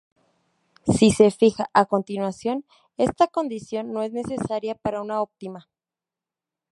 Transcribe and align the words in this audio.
Si 0.97 1.11
se 1.11 1.29
fija, 1.29 1.69
a 1.75 1.85
continuación, 1.85 2.65
esta 2.97 3.27
condición 3.27 3.93
no 3.93 4.01
es 4.01 4.11
necesaria 4.11 4.73
para 4.73 4.99
una 4.99 5.21
óptima. 5.21 5.69